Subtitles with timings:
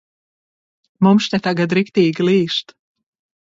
[1.07, 2.75] Mums te tagad riktīgi līst.